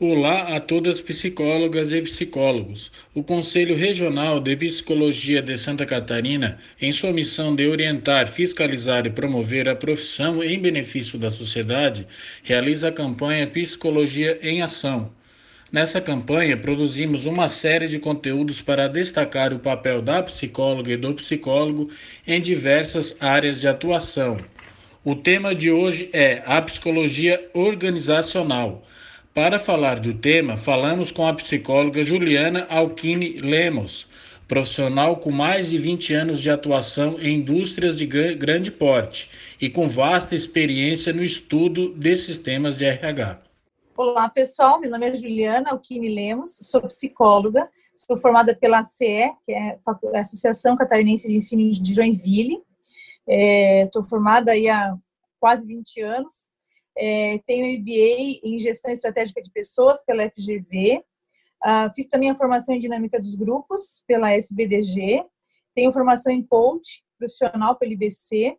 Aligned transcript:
Olá 0.00 0.56
a 0.56 0.58
todas 0.58 1.00
psicólogas 1.00 1.92
e 1.92 2.02
psicólogos. 2.02 2.90
O 3.14 3.22
Conselho 3.22 3.76
Regional 3.76 4.40
de 4.40 4.56
Psicologia 4.56 5.40
de 5.40 5.56
Santa 5.56 5.86
Catarina, 5.86 6.58
em 6.80 6.90
sua 6.90 7.12
missão 7.12 7.54
de 7.54 7.68
orientar, 7.68 8.26
fiscalizar 8.26 9.06
e 9.06 9.10
promover 9.10 9.68
a 9.68 9.76
profissão 9.76 10.42
em 10.42 10.58
benefício 10.58 11.16
da 11.16 11.30
sociedade, 11.30 12.08
realiza 12.42 12.88
a 12.88 12.92
campanha 12.92 13.46
Psicologia 13.46 14.36
em 14.42 14.62
Ação. 14.62 15.12
Nessa 15.70 16.00
campanha, 16.00 16.56
produzimos 16.56 17.24
uma 17.24 17.48
série 17.48 17.86
de 17.86 18.00
conteúdos 18.00 18.60
para 18.60 18.88
destacar 18.88 19.54
o 19.54 19.60
papel 19.60 20.02
da 20.02 20.24
psicóloga 20.24 20.90
e 20.90 20.96
do 20.96 21.14
psicólogo 21.14 21.88
em 22.26 22.40
diversas 22.40 23.16
áreas 23.20 23.60
de 23.60 23.68
atuação. 23.68 24.38
O 25.04 25.14
tema 25.14 25.54
de 25.54 25.70
hoje 25.70 26.10
é 26.12 26.42
a 26.46 26.60
psicologia 26.62 27.48
organizacional. 27.54 28.82
Para 29.34 29.58
falar 29.58 29.98
do 29.98 30.14
tema, 30.14 30.56
falamos 30.56 31.10
com 31.10 31.26
a 31.26 31.34
psicóloga 31.34 32.04
Juliana 32.04 32.68
Alquini 32.70 33.38
Lemos, 33.38 34.06
profissional 34.46 35.16
com 35.16 35.32
mais 35.32 35.68
de 35.68 35.76
20 35.76 36.14
anos 36.14 36.40
de 36.40 36.48
atuação 36.48 37.18
em 37.18 37.40
indústrias 37.40 37.98
de 37.98 38.06
grande 38.06 38.70
porte 38.70 39.28
e 39.60 39.68
com 39.68 39.88
vasta 39.88 40.36
experiência 40.36 41.12
no 41.12 41.24
estudo 41.24 41.92
desses 41.96 42.38
temas 42.38 42.78
de 42.78 42.84
RH. 42.84 43.40
Olá, 43.96 44.28
pessoal. 44.28 44.78
Meu 44.78 44.88
nome 44.88 45.08
é 45.08 45.14
Juliana 45.16 45.70
Alquini 45.72 46.14
Lemos, 46.14 46.56
sou 46.62 46.82
psicóloga, 46.82 47.68
sou 47.96 48.16
formada 48.16 48.54
pela 48.54 48.78
ACE, 48.78 49.32
que 49.44 49.52
é 49.52 49.76
a 50.14 50.20
Associação 50.20 50.76
Catarinense 50.76 51.26
de 51.26 51.34
Ensino 51.34 51.72
de 51.72 51.92
Joinville. 51.92 52.62
Estou 53.26 54.02
é, 54.02 54.08
formada 54.08 54.52
aí 54.52 54.68
há 54.68 54.94
quase 55.40 55.66
20 55.66 56.02
anos 56.02 56.53
é, 56.96 57.38
tenho 57.46 57.66
MBA 57.78 58.40
em 58.42 58.58
Gestão 58.58 58.92
Estratégica 58.92 59.42
de 59.42 59.50
Pessoas 59.50 60.04
pela 60.04 60.28
FGV, 60.30 60.98
uh, 60.98 61.02
ah, 61.62 61.92
fiz 61.94 62.06
também 62.06 62.30
a 62.30 62.36
formação 62.36 62.74
em 62.74 62.78
Dinâmica 62.78 63.18
dos 63.18 63.34
Grupos 63.34 64.02
pela 64.06 64.32
SBDG, 64.32 65.24
tenho 65.74 65.92
formação 65.92 66.32
em 66.32 66.42
coach 66.42 67.02
profissional 67.18 67.76
pelo 67.76 67.92
IBC 67.92 68.56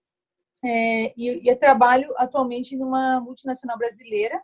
é, 0.63 1.13
e, 1.15 1.49
e 1.49 1.55
trabalho 1.55 2.09
atualmente 2.17 2.75
numa 2.75 3.21
multinacional 3.21 3.77
brasileira, 3.77 4.41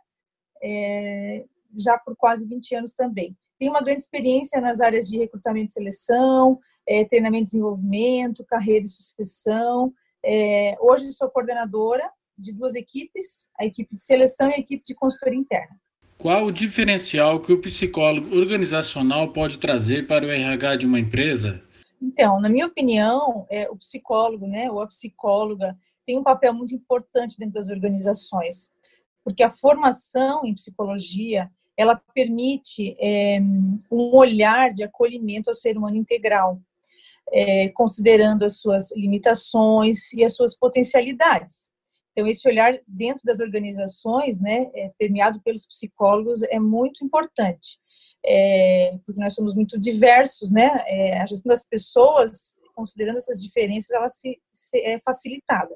é, 0.62 1.44
já 1.76 1.98
por 1.98 2.16
quase 2.16 2.46
20 2.46 2.76
anos 2.76 2.94
também. 2.94 3.36
Tenho 3.58 3.72
uma 3.72 3.82
grande 3.82 4.02
experiência 4.02 4.60
nas 4.60 4.80
áreas 4.80 5.08
de 5.08 5.18
recrutamento 5.18 5.70
e 5.70 5.72
seleção, 5.72 6.58
é, 6.86 7.04
treinamento 7.04 7.44
e 7.44 7.50
desenvolvimento, 7.50 8.44
carreira 8.44 8.84
e 8.84 8.88
sucessão. 8.88 9.92
É, 10.24 10.76
hoje 10.80 11.12
sou 11.12 11.28
coordenadora 11.28 12.10
de 12.42 12.52
duas 12.52 12.74
equipes, 12.74 13.48
a 13.58 13.64
equipe 13.64 13.94
de 13.94 14.02
seleção 14.02 14.50
e 14.50 14.54
a 14.54 14.58
equipe 14.58 14.82
de 14.86 14.94
consultoria 14.94 15.38
interna. 15.38 15.76
Qual 16.18 16.44
o 16.44 16.52
diferencial 16.52 17.40
que 17.40 17.52
o 17.52 17.60
psicólogo 17.60 18.36
organizacional 18.36 19.32
pode 19.32 19.58
trazer 19.58 20.06
para 20.06 20.24
o 20.24 20.30
RH 20.30 20.76
de 20.76 20.86
uma 20.86 21.00
empresa? 21.00 21.60
Então, 22.00 22.40
na 22.40 22.48
minha 22.48 22.66
opinião, 22.66 23.46
é, 23.50 23.68
o 23.70 23.76
psicólogo, 23.76 24.46
né, 24.46 24.70
ou 24.70 24.80
a 24.80 24.86
psicóloga, 24.86 25.76
tem 26.06 26.18
um 26.18 26.22
papel 26.22 26.52
muito 26.52 26.74
importante 26.74 27.38
dentro 27.38 27.54
das 27.54 27.68
organizações, 27.68 28.72
porque 29.24 29.42
a 29.42 29.50
formação 29.50 30.44
em 30.44 30.54
psicologia 30.54 31.50
ela 31.76 32.00
permite 32.14 32.96
é, 33.00 33.40
um 33.90 34.14
olhar 34.14 34.72
de 34.72 34.84
acolhimento 34.84 35.50
ao 35.50 35.54
ser 35.54 35.76
humano 35.76 35.96
integral, 35.96 36.60
é, 37.32 37.68
considerando 37.70 38.44
as 38.44 38.60
suas 38.60 38.94
limitações 38.96 40.12
e 40.12 40.24
as 40.24 40.34
suas 40.34 40.56
potencialidades. 40.56 41.71
Então, 42.12 42.26
esse 42.26 42.46
olhar 42.48 42.74
dentro 42.86 43.22
das 43.24 43.40
organizações, 43.40 44.40
né, 44.40 44.70
é, 44.74 44.90
permeado 44.98 45.40
pelos 45.42 45.66
psicólogos, 45.66 46.42
é 46.44 46.58
muito 46.58 47.04
importante, 47.04 47.78
é, 48.24 48.96
porque 49.04 49.20
nós 49.20 49.34
somos 49.34 49.54
muito 49.54 49.80
diversos, 49.80 50.52
né, 50.52 50.70
é, 50.86 51.20
a 51.20 51.26
gestão 51.26 51.50
das 51.50 51.64
pessoas, 51.64 52.58
considerando 52.74 53.16
essas 53.16 53.40
diferenças, 53.40 53.90
ela 53.90 54.08
se, 54.08 54.38
se 54.52 54.78
é 54.78 55.00
facilitada. 55.00 55.74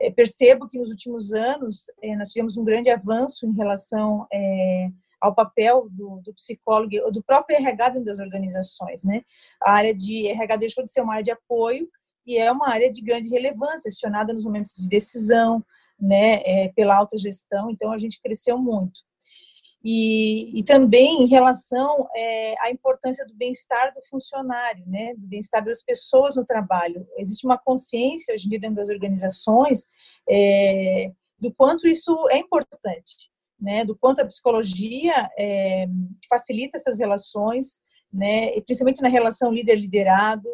É, 0.00 0.10
percebo 0.10 0.68
que 0.68 0.78
nos 0.78 0.90
últimos 0.90 1.32
anos 1.32 1.86
é, 2.02 2.14
nós 2.16 2.30
tivemos 2.30 2.56
um 2.56 2.64
grande 2.64 2.88
avanço 2.88 3.44
em 3.46 3.54
relação 3.54 4.26
é, 4.32 4.88
ao 5.20 5.34
papel 5.34 5.88
do, 5.90 6.20
do 6.24 6.32
psicólogo, 6.34 7.10
do 7.10 7.22
próprio 7.22 7.56
RH 7.58 7.88
dentro 7.88 8.04
das 8.04 8.20
organizações, 8.20 9.02
né? 9.02 9.22
A 9.60 9.72
área 9.72 9.92
de 9.92 10.28
RH 10.28 10.56
deixou 10.56 10.84
de 10.84 10.92
ser 10.92 11.00
uma 11.00 11.14
área 11.14 11.24
de 11.24 11.30
apoio 11.32 11.88
e 12.28 12.36
é 12.36 12.52
uma 12.52 12.68
área 12.68 12.92
de 12.92 13.00
grande 13.00 13.30
relevância, 13.30 13.88
acionada 13.88 14.34
nos 14.34 14.44
momentos 14.44 14.72
de 14.72 14.86
decisão, 14.86 15.64
né, 15.98 16.42
é, 16.44 16.68
pela 16.76 16.94
alta 16.94 17.16
gestão, 17.16 17.70
então 17.70 17.90
a 17.90 17.96
gente 17.96 18.20
cresceu 18.20 18.58
muito. 18.58 19.00
E, 19.82 20.58
e 20.58 20.62
também 20.62 21.22
em 21.22 21.26
relação 21.26 22.06
é, 22.14 22.54
à 22.60 22.70
importância 22.70 23.24
do 23.24 23.34
bem-estar 23.34 23.94
do 23.94 24.02
funcionário, 24.10 24.84
né, 24.86 25.14
do 25.16 25.26
bem-estar 25.26 25.64
das 25.64 25.82
pessoas 25.82 26.36
no 26.36 26.44
trabalho. 26.44 27.06
Existe 27.16 27.46
uma 27.46 27.56
consciência 27.56 28.34
hoje 28.34 28.46
em 28.46 28.50
dia 28.50 28.60
dentro 28.60 28.76
das 28.76 28.90
organizações 28.90 29.86
é, 30.28 31.10
do 31.40 31.50
quanto 31.54 31.86
isso 31.88 32.14
é 32.30 32.36
importante, 32.36 33.30
né, 33.58 33.86
do 33.86 33.96
quanto 33.96 34.20
a 34.20 34.26
psicologia 34.26 35.30
é, 35.38 35.86
facilita 36.28 36.76
essas 36.76 36.98
relações, 36.98 37.78
né, 38.12 38.50
principalmente 38.60 39.00
na 39.00 39.08
relação 39.08 39.50
líder-liderado, 39.50 40.46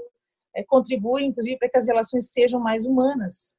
contribui, 0.63 1.25
inclusive, 1.25 1.59
para 1.59 1.69
que 1.69 1.79
as 1.79 1.87
relações 1.87 2.31
sejam 2.31 2.61
mais 2.61 2.87
humanas. 2.87 3.57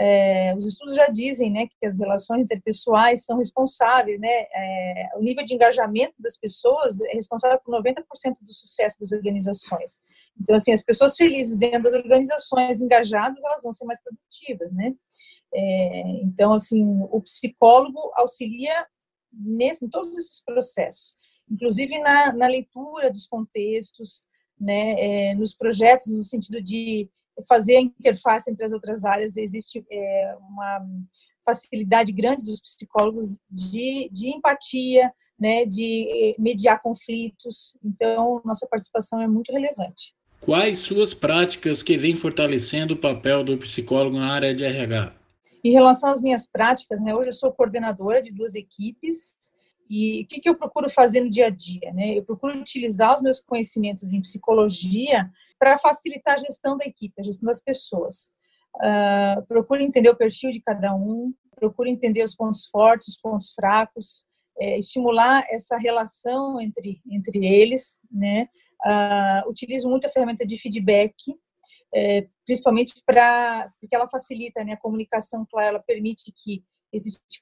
É, 0.00 0.54
os 0.54 0.64
estudos 0.64 0.94
já 0.94 1.06
dizem 1.08 1.50
né, 1.50 1.66
que 1.66 1.84
as 1.84 1.98
relações 1.98 2.42
interpessoais 2.42 3.24
são 3.24 3.36
responsáveis, 3.36 4.20
né, 4.20 4.46
é, 4.54 5.08
o 5.16 5.20
nível 5.20 5.44
de 5.44 5.54
engajamento 5.54 6.14
das 6.20 6.36
pessoas 6.38 7.00
é 7.00 7.14
responsável 7.14 7.58
por 7.64 7.74
90% 7.82 8.04
do 8.42 8.52
sucesso 8.52 8.96
das 9.00 9.10
organizações. 9.10 10.00
Então, 10.40 10.54
assim, 10.54 10.72
as 10.72 10.84
pessoas 10.84 11.16
felizes 11.16 11.56
dentro 11.56 11.82
das 11.82 11.94
organizações, 11.94 12.80
engajadas, 12.80 13.42
elas 13.42 13.64
vão 13.64 13.72
ser 13.72 13.86
mais 13.86 14.00
produtivas, 14.00 14.72
né? 14.72 14.94
É, 15.52 16.02
então, 16.22 16.52
assim, 16.52 16.84
o 17.10 17.20
psicólogo 17.20 18.12
auxilia 18.14 18.86
nesse, 19.32 19.84
em 19.84 19.88
todos 19.88 20.16
esses 20.16 20.40
processos, 20.44 21.16
inclusive 21.50 21.98
na, 21.98 22.32
na 22.32 22.46
leitura 22.46 23.10
dos 23.10 23.26
contextos, 23.26 24.24
né, 24.60 24.94
é, 24.98 25.34
nos 25.34 25.54
projetos, 25.54 26.08
no 26.08 26.24
sentido 26.24 26.62
de 26.62 27.08
fazer 27.46 27.76
a 27.76 27.80
interface 27.80 28.50
entre 28.50 28.64
as 28.64 28.72
outras 28.72 29.04
áreas, 29.04 29.36
existe 29.36 29.84
é, 29.90 30.36
uma 30.50 30.84
facilidade 31.44 32.12
grande 32.12 32.44
dos 32.44 32.60
psicólogos 32.60 33.38
de, 33.50 34.08
de 34.12 34.28
empatia, 34.28 35.10
né, 35.38 35.64
de 35.64 36.34
mediar 36.38 36.82
conflitos. 36.82 37.78
Então, 37.82 38.42
nossa 38.44 38.66
participação 38.66 39.20
é 39.20 39.28
muito 39.28 39.52
relevante. 39.52 40.14
Quais 40.40 40.78
suas 40.80 41.14
práticas 41.14 41.82
que 41.82 41.96
vêm 41.96 42.16
fortalecendo 42.16 42.94
o 42.94 43.00
papel 43.00 43.42
do 43.42 43.56
psicólogo 43.58 44.18
na 44.18 44.32
área 44.32 44.54
de 44.54 44.64
RH? 44.64 45.14
Em 45.64 45.72
relação 45.72 46.10
às 46.10 46.20
minhas 46.20 46.46
práticas, 46.46 47.00
né, 47.00 47.14
hoje 47.14 47.30
eu 47.30 47.34
sou 47.34 47.52
coordenadora 47.52 48.22
de 48.22 48.32
duas 48.32 48.54
equipes 48.54 49.36
e 49.88 50.22
o 50.22 50.26
que, 50.26 50.40
que 50.40 50.48
eu 50.48 50.56
procuro 50.56 50.90
fazer 50.90 51.20
no 51.20 51.30
dia 51.30 51.46
a 51.46 51.50
dia? 51.50 51.92
Né? 51.92 52.18
Eu 52.18 52.24
procuro 52.24 52.58
utilizar 52.58 53.14
os 53.14 53.20
meus 53.20 53.40
conhecimentos 53.40 54.12
em 54.12 54.20
psicologia 54.20 55.30
para 55.58 55.78
facilitar 55.78 56.34
a 56.34 56.38
gestão 56.38 56.76
da 56.76 56.84
equipe, 56.84 57.14
a 57.18 57.22
gestão 57.22 57.46
das 57.46 57.60
pessoas. 57.60 58.32
Uh, 58.76 59.42
procuro 59.46 59.82
entender 59.82 60.10
o 60.10 60.16
perfil 60.16 60.50
de 60.50 60.60
cada 60.60 60.94
um, 60.94 61.32
procuro 61.56 61.88
entender 61.88 62.22
os 62.22 62.34
pontos 62.34 62.66
fortes, 62.66 63.08
os 63.08 63.16
pontos 63.16 63.52
fracos, 63.52 64.26
é, 64.60 64.76
estimular 64.78 65.44
essa 65.50 65.76
relação 65.76 66.60
entre, 66.60 67.00
entre 67.10 67.46
eles. 67.46 68.00
Né? 68.10 68.48
Uh, 68.86 69.48
utilizo 69.48 69.88
muito 69.88 70.06
a 70.06 70.10
ferramenta 70.10 70.44
de 70.44 70.58
feedback, 70.58 71.14
é, 71.94 72.26
principalmente 72.44 73.02
para 73.04 73.72
porque 73.80 73.94
ela 73.94 74.08
facilita 74.08 74.64
né, 74.64 74.72
a 74.72 74.76
comunicação 74.76 75.46
clara, 75.50 75.68
ela 75.68 75.80
permite 75.80 76.32
que 76.36 76.62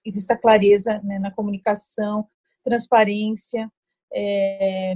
exista 0.04 0.36
clareza 0.36 1.00
né, 1.04 1.18
na 1.18 1.30
comunicação, 1.30 2.28
transparência, 2.66 3.70
é, 4.12 4.94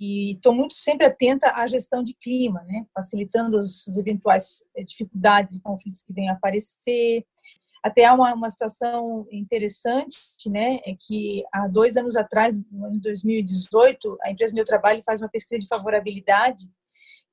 e 0.00 0.32
estou 0.32 0.54
muito 0.54 0.74
sempre 0.74 1.06
atenta 1.06 1.52
à 1.54 1.66
gestão 1.66 2.02
de 2.02 2.14
clima, 2.14 2.62
né, 2.64 2.86
facilitando 2.94 3.58
as, 3.58 3.86
as 3.86 3.96
eventuais 3.96 4.64
eh, 4.76 4.84
dificuldades 4.84 5.54
e 5.54 5.60
conflitos 5.60 6.02
que 6.02 6.12
venham 6.12 6.32
a 6.32 6.36
aparecer. 6.36 7.24
Até 7.82 8.04
há 8.04 8.14
uma, 8.14 8.32
uma 8.32 8.48
situação 8.48 9.26
interessante, 9.30 10.16
né, 10.48 10.78
é 10.86 10.94
que 10.98 11.42
há 11.52 11.66
dois 11.68 11.96
anos 11.96 12.16
atrás, 12.16 12.56
no 12.70 12.86
ano 12.86 12.94
de 12.94 13.02
2018, 13.02 14.18
a 14.24 14.30
empresa 14.30 14.52
onde 14.52 14.62
eu 14.62 14.66
trabalho 14.66 15.02
faz 15.04 15.20
uma 15.20 15.28
pesquisa 15.28 15.62
de 15.62 15.68
favorabilidade 15.68 16.64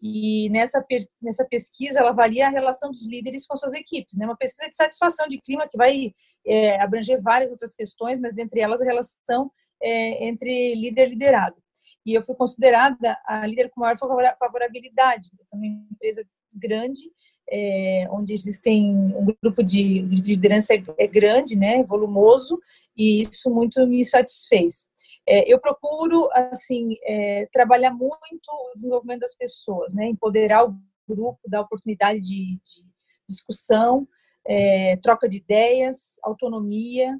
e 0.01 0.49
nessa, 0.49 0.83
nessa 1.21 1.45
pesquisa 1.45 1.99
ela 1.99 2.09
avalia 2.11 2.47
a 2.47 2.51
relação 2.51 2.89
dos 2.89 3.05
líderes 3.05 3.45
com 3.45 3.57
suas 3.57 3.73
equipes, 3.73 4.17
né? 4.17 4.25
Uma 4.25 4.37
pesquisa 4.37 4.69
de 4.69 4.75
satisfação 4.75 5.27
de 5.27 5.41
clima 5.41 5.67
que 5.67 5.77
vai 5.77 6.13
é, 6.47 6.81
abranger 6.81 7.21
várias 7.21 7.51
outras 7.51 7.75
questões, 7.75 8.17
mas 8.19 8.33
dentre 8.33 8.61
elas 8.61 8.81
a 8.81 8.85
relação 8.85 9.51
é, 9.81 10.27
entre 10.27 10.75
líder 10.75 11.07
e 11.07 11.09
liderado. 11.11 11.55
E 12.05 12.13
eu 12.13 12.23
fui 12.23 12.35
considerada 12.35 13.17
a 13.25 13.45
líder 13.45 13.69
com 13.69 13.81
maior 13.81 13.97
favorabilidade. 13.97 15.29
Estou 15.41 15.59
numa 15.59 15.67
empresa 15.67 16.25
grande, 16.53 17.01
é, 17.51 18.07
onde 18.11 18.33
existem 18.33 18.91
um 18.93 19.25
grupo 19.41 19.63
de, 19.63 20.01
de 20.03 20.21
liderança 20.21 20.73
é 20.73 21.07
grande, 21.07 21.55
né, 21.55 21.83
volumoso, 21.83 22.59
e 22.95 23.21
isso 23.21 23.49
muito 23.49 23.85
me 23.87 24.03
satisfez. 24.05 24.87
É, 25.27 25.51
eu 25.51 25.59
procuro, 25.59 26.27
assim, 26.33 26.95
é, 27.05 27.47
trabalhar 27.51 27.91
muito 27.91 28.47
o 28.49 28.73
desenvolvimento 28.75 29.19
das 29.19 29.35
pessoas, 29.35 29.93
né? 29.93 30.07
Empoderar 30.07 30.65
o 30.65 30.75
grupo, 31.07 31.39
dar 31.47 31.61
oportunidade 31.61 32.19
de, 32.19 32.55
de 32.57 32.85
discussão, 33.27 34.07
é, 34.47 34.97
troca 34.97 35.29
de 35.29 35.37
ideias, 35.37 36.19
autonomia. 36.23 37.15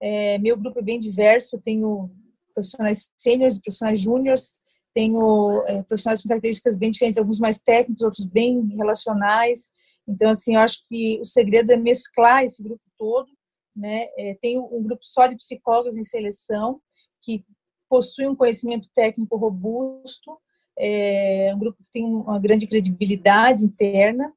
É, 0.00 0.38
meu 0.38 0.56
grupo 0.56 0.78
é 0.78 0.82
bem 0.82 0.98
diverso, 0.98 1.60
tenho 1.64 2.10
profissionais 2.54 3.10
sêniores 3.16 3.58
profissionais 3.58 4.00
júniores, 4.00 4.60
tenho 4.94 5.62
é, 5.66 5.82
profissionais 5.82 6.22
com 6.22 6.28
características 6.28 6.74
bem 6.74 6.90
diferentes, 6.90 7.18
alguns 7.18 7.38
mais 7.38 7.58
técnicos, 7.58 8.02
outros 8.02 8.24
bem 8.24 8.66
relacionais. 8.76 9.70
Então, 10.08 10.30
assim, 10.30 10.54
eu 10.54 10.60
acho 10.60 10.82
que 10.88 11.20
o 11.20 11.24
segredo 11.24 11.70
é 11.70 11.76
mesclar 11.76 12.44
esse 12.44 12.62
grupo 12.62 12.82
todo, 12.96 13.28
né? 13.74 14.06
É, 14.16 14.34
tem 14.40 14.58
um 14.58 14.82
grupo 14.82 15.04
só 15.04 15.26
de 15.26 15.36
psicólogos 15.36 15.98
em 15.98 16.04
seleção 16.04 16.80
que 17.22 17.44
possui 17.90 18.26
um 18.26 18.34
conhecimento 18.34 18.88
técnico 18.94 19.36
robusto, 19.36 20.38
é 20.78 21.52
um 21.54 21.58
grupo 21.58 21.82
que 21.82 21.90
tem 21.90 22.04
uma 22.04 22.38
grande 22.38 22.66
credibilidade 22.66 23.64
interna 23.64 24.32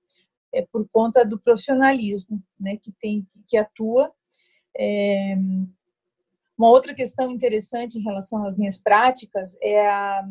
é, 0.54 0.66
por 0.72 0.88
conta 0.92 1.26
do 1.26 1.40
profissionalismo, 1.40 2.42
né? 2.60 2.76
Que 2.76 2.92
tem 3.00 3.26
que 3.48 3.58
atua. 3.58 4.12
É, 4.80 5.36
uma 6.58 6.70
outra 6.70 6.94
questão 6.94 7.32
interessante 7.32 7.98
em 7.98 8.04
relação 8.04 8.46
às 8.46 8.56
minhas 8.56 8.78
práticas 8.78 9.58
é 9.62 9.88
a 9.88 10.24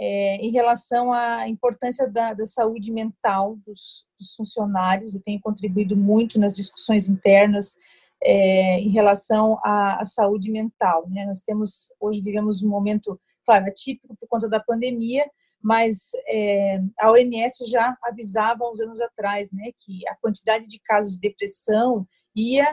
é, 0.00 0.36
em 0.36 0.50
relação 0.52 1.12
à 1.12 1.48
importância 1.48 2.08
da, 2.08 2.32
da 2.32 2.46
saúde 2.46 2.92
mental 2.92 3.56
dos, 3.66 4.06
dos, 4.18 4.34
funcionários. 4.36 5.14
Eu 5.14 5.22
tenho 5.22 5.40
contribuído 5.40 5.96
muito 5.96 6.38
nas 6.38 6.54
discussões 6.54 7.08
internas 7.08 7.74
é, 8.22 8.78
em 8.78 8.90
relação 8.90 9.58
à, 9.64 10.00
à 10.00 10.04
saúde 10.04 10.52
mental. 10.52 11.08
Né? 11.10 11.26
Nós 11.26 11.40
temos, 11.40 11.92
hoje 11.98 12.20
vivemos 12.20 12.62
um 12.62 12.68
momento, 12.68 13.20
claro, 13.44 13.66
atípico 13.66 14.16
por 14.16 14.28
conta 14.28 14.48
da 14.48 14.60
pandemia, 14.60 15.28
mas 15.60 16.10
é, 16.28 16.80
a 17.00 17.10
OMS 17.10 17.66
já 17.66 17.96
avisava 18.04 18.70
uns 18.70 18.78
anos 18.78 19.00
atrás 19.00 19.50
né, 19.50 19.72
que 19.76 20.06
a 20.06 20.14
quantidade 20.16 20.68
de 20.68 20.78
casos 20.78 21.14
de 21.14 21.20
depressão 21.20 22.06
ia 22.36 22.64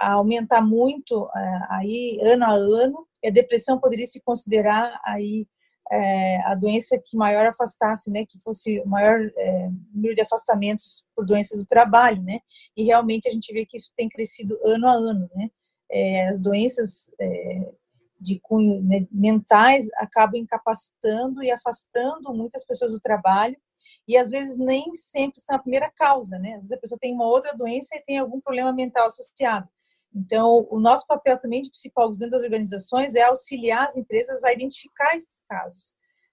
aumentar 0.00 0.60
muito 0.60 1.28
é, 1.34 1.60
aí 1.70 2.20
ano 2.24 2.44
a 2.44 2.52
ano 2.52 3.06
e 3.22 3.28
a 3.28 3.32
depressão 3.32 3.78
poderia 3.78 4.06
se 4.06 4.20
considerar 4.20 5.00
aí 5.04 5.46
é, 5.90 6.40
a 6.42 6.54
doença 6.54 6.98
que 6.98 7.16
maior 7.16 7.46
afastasse, 7.46 8.10
né, 8.10 8.24
que 8.26 8.38
fosse 8.40 8.80
o 8.80 8.88
maior 8.88 9.20
é, 9.36 9.68
número 9.94 10.14
de 10.14 10.20
afastamentos 10.20 11.04
por 11.14 11.24
doenças 11.24 11.58
do 11.58 11.66
trabalho, 11.66 12.22
né, 12.22 12.40
e 12.76 12.84
realmente 12.84 13.28
a 13.28 13.32
gente 13.32 13.52
vê 13.52 13.64
que 13.64 13.76
isso 13.76 13.92
tem 13.96 14.08
crescido 14.08 14.58
ano 14.64 14.88
a 14.88 14.92
ano, 14.92 15.30
né, 15.34 15.48
é, 15.90 16.28
as 16.28 16.40
doenças 16.40 17.12
é, 17.20 17.72
de 18.18 18.40
cunho 18.40 18.82
né, 18.82 19.06
mentais 19.12 19.86
acabam 19.96 20.40
incapacitando 20.40 21.42
e 21.42 21.50
afastando 21.50 22.34
muitas 22.34 22.64
pessoas 22.64 22.90
do 22.90 22.98
trabalho 22.98 23.56
e 24.08 24.16
às 24.16 24.30
vezes 24.30 24.56
nem 24.58 24.92
sempre 24.94 25.40
são 25.40 25.54
a 25.54 25.60
primeira 25.60 25.90
causa, 25.94 26.38
né, 26.38 26.54
às 26.54 26.62
vezes 26.62 26.72
a 26.72 26.78
pessoa 26.78 26.98
tem 27.00 27.14
uma 27.14 27.28
outra 27.28 27.56
doença 27.56 27.94
e 27.94 28.02
tem 28.02 28.18
algum 28.18 28.40
problema 28.40 28.72
mental 28.72 29.06
associado. 29.06 29.68
Então, 30.16 30.66
o 30.70 30.80
nosso 30.80 31.06
papel 31.06 31.38
também 31.38 31.60
de 31.60 31.70
psicólogos 31.70 32.16
dentro 32.16 32.38
das 32.38 32.42
organizações 32.42 33.14
é 33.14 33.24
auxiliar 33.24 33.84
as 33.84 33.98
empresas 33.98 34.42
a 34.44 34.50
identificar 34.50 35.14
esses 35.14 35.42
casos, 35.46 35.92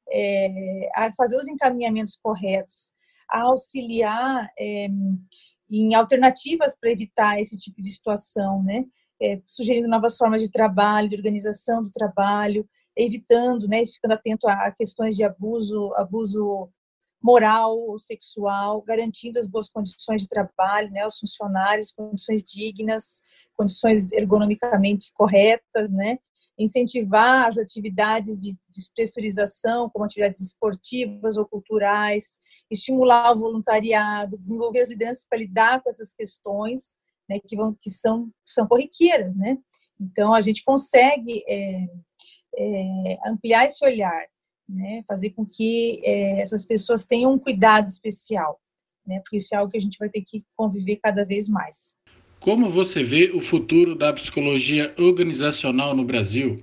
é, 0.09 0.89
a 0.95 1.13
fazer 1.13 1.35
os 1.35 1.49
encaminhamentos 1.49 2.17
corretos, 2.23 2.93
a 3.29 3.41
auxiliar 3.41 4.49
é, 4.57 4.87
em 5.69 5.93
alternativas 5.95 6.77
para 6.79 6.91
evitar 6.91 7.41
esse 7.41 7.57
tipo 7.57 7.81
de 7.81 7.89
situação, 7.89 8.63
né? 8.63 8.85
É, 9.21 9.41
sugerindo 9.45 9.87
novas 9.87 10.17
formas 10.17 10.41
de 10.41 10.49
trabalho, 10.49 11.09
de 11.09 11.17
organização 11.17 11.83
do 11.83 11.91
trabalho, 11.91 12.67
evitando, 12.95 13.67
né, 13.67 13.85
ficando 13.85 14.13
atento 14.13 14.47
a 14.47 14.71
questões 14.71 15.15
de 15.15 15.23
abuso, 15.23 15.93
abuso 15.95 16.69
moral 17.23 17.79
ou 17.79 17.97
sexual, 17.97 18.81
garantindo 18.81 19.39
as 19.39 19.47
boas 19.47 19.69
condições 19.69 20.21
de 20.21 20.27
trabalho, 20.27 20.91
né, 20.91 21.01
aos 21.01 21.17
funcionários, 21.19 21.91
condições 21.91 22.43
dignas, 22.43 23.21
condições 23.55 24.11
ergonomicamente 24.11 25.11
corretas, 25.13 25.93
né, 25.93 26.17
incentivar 26.59 27.47
as 27.47 27.57
atividades 27.57 28.37
de 28.37 28.55
despressurização, 28.69 29.89
como 29.89 30.05
atividades 30.05 30.41
esportivas 30.41 31.37
ou 31.37 31.47
culturais, 31.47 32.39
estimular 32.69 33.31
o 33.31 33.39
voluntariado, 33.39 34.37
desenvolver 34.37 34.81
as 34.81 34.89
lideranças 34.89 35.25
para 35.27 35.39
lidar 35.39 35.81
com 35.81 35.89
essas 35.89 36.13
questões, 36.13 36.95
né, 37.29 37.39
que 37.47 37.55
vão 37.55 37.75
que 37.79 37.89
são 37.89 38.29
são 38.45 38.67
corriqueiras, 38.67 39.35
né? 39.35 39.57
Então 39.99 40.33
a 40.33 40.41
gente 40.41 40.63
consegue 40.63 41.43
é, 41.47 41.87
é, 42.57 43.17
ampliar 43.25 43.65
esse 43.65 43.83
olhar 43.83 44.27
né? 44.67 45.03
fazer 45.07 45.31
com 45.31 45.45
que 45.45 46.01
é, 46.03 46.41
essas 46.41 46.65
pessoas 46.65 47.05
tenham 47.05 47.33
um 47.33 47.39
cuidado 47.39 47.87
especial, 47.87 48.59
né? 49.05 49.19
porque 49.19 49.37
isso 49.37 49.53
é 49.53 49.57
algo 49.57 49.71
que 49.71 49.77
a 49.77 49.81
gente 49.81 49.97
vai 49.97 50.09
ter 50.09 50.21
que 50.21 50.45
conviver 50.55 50.97
cada 50.97 51.25
vez 51.25 51.47
mais. 51.47 51.95
Como 52.39 52.69
você 52.69 53.01
vê 53.03 53.31
o 53.33 53.41
futuro 53.41 53.95
da 53.95 54.11
psicologia 54.11 54.93
organizacional 54.97 55.95
no 55.95 56.03
Brasil? 56.03 56.57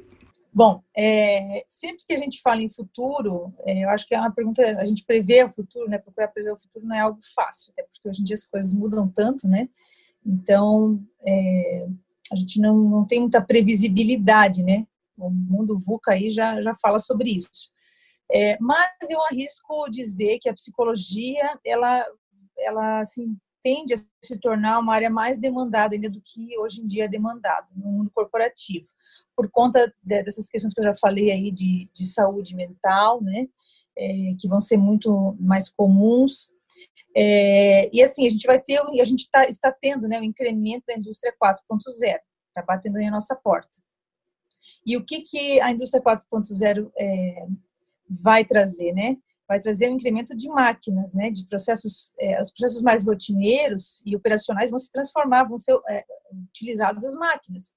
Bom, 0.52 0.82
é, 0.96 1.64
sempre 1.68 2.04
que 2.04 2.12
a 2.12 2.18
gente 2.18 2.40
fala 2.42 2.60
em 2.60 2.68
futuro, 2.68 3.54
é, 3.60 3.84
eu 3.84 3.90
acho 3.90 4.06
que 4.06 4.14
é 4.14 4.18
uma 4.18 4.32
pergunta, 4.32 4.62
a 4.78 4.84
gente 4.84 5.04
prevê 5.04 5.44
o 5.44 5.48
futuro, 5.48 5.88
né? 5.88 5.96
Procurar 5.96 6.28
prever 6.28 6.52
o 6.52 6.58
futuro 6.58 6.84
não 6.84 6.96
é 6.96 7.00
algo 7.00 7.20
fácil, 7.34 7.72
até 7.72 7.84
porque 7.84 8.08
hoje 8.08 8.20
em 8.20 8.24
dia 8.24 8.34
as 8.34 8.44
coisas 8.44 8.72
mudam 8.74 9.08
tanto, 9.08 9.46
né? 9.46 9.68
Então, 10.26 11.00
é, 11.24 11.86
a 12.32 12.36
gente 12.36 12.60
não, 12.60 12.76
não 12.76 13.06
tem 13.06 13.20
muita 13.20 13.40
previsibilidade, 13.40 14.62
né? 14.64 14.86
O 15.16 15.30
mundo 15.30 15.78
VUCA 15.78 16.12
aí 16.12 16.30
já, 16.30 16.60
já 16.60 16.74
fala 16.74 16.98
sobre 16.98 17.30
isso. 17.30 17.70
É, 18.32 18.56
mas 18.60 19.10
eu 19.10 19.20
arrisco 19.24 19.90
dizer 19.90 20.38
que 20.38 20.48
a 20.48 20.54
psicologia, 20.54 21.58
ela, 21.64 22.06
ela 22.58 23.00
assim, 23.00 23.36
tende 23.62 23.94
a 23.94 23.98
se 24.24 24.38
tornar 24.38 24.78
uma 24.78 24.94
área 24.94 25.10
mais 25.10 25.38
demandada 25.38 25.94
ainda 25.94 26.08
do 26.08 26.20
que 26.20 26.58
hoje 26.58 26.80
em 26.80 26.86
dia 26.86 27.04
é 27.04 27.08
demandado 27.08 27.68
no 27.74 27.90
mundo 27.90 28.10
corporativo, 28.12 28.86
por 29.36 29.50
conta 29.50 29.92
de, 30.02 30.22
dessas 30.22 30.48
questões 30.48 30.74
que 30.74 30.80
eu 30.80 30.84
já 30.84 30.94
falei 30.94 31.30
aí 31.30 31.50
de, 31.50 31.90
de 31.92 32.06
saúde 32.06 32.54
mental, 32.54 33.22
né, 33.22 33.48
é, 33.96 34.34
que 34.38 34.48
vão 34.48 34.60
ser 34.60 34.76
muito 34.76 35.36
mais 35.40 35.68
comuns. 35.68 36.52
É, 37.16 37.90
e 37.92 38.02
assim, 38.02 38.26
a 38.26 38.30
gente 38.30 38.46
vai 38.46 38.60
ter, 38.60 38.80
a 38.80 39.04
gente 39.04 39.28
tá, 39.30 39.44
está 39.44 39.72
tendo 39.72 40.06
né, 40.06 40.20
o 40.20 40.24
incremento 40.24 40.84
da 40.86 40.94
indústria 40.94 41.34
4.0, 41.42 42.18
está 42.48 42.62
batendo 42.66 42.98
aí 42.98 43.06
a 43.06 43.10
nossa 43.10 43.34
porta. 43.34 43.78
E 44.86 44.96
o 44.96 45.04
que, 45.04 45.22
que 45.22 45.60
a 45.60 45.70
indústria 45.70 46.02
4.0 46.02 46.90
é, 46.96 47.46
vai 48.10 48.44
trazer, 48.44 48.92
né? 48.92 49.16
Vai 49.48 49.60
trazer 49.60 49.88
um 49.88 49.94
incremento 49.94 50.36
de 50.36 50.48
máquinas, 50.48 51.14
né? 51.14 51.30
De 51.30 51.46
processos, 51.46 52.12
é, 52.18 52.40
os 52.40 52.50
processos 52.50 52.82
mais 52.82 53.04
rotineiros 53.04 54.02
e 54.04 54.16
operacionais 54.16 54.70
vão 54.70 54.78
se 54.78 54.90
transformar, 54.90 55.44
vão 55.44 55.58
ser 55.58 55.78
é, 55.88 56.04
utilizados 56.50 57.04
as 57.04 57.14
máquinas. 57.14 57.72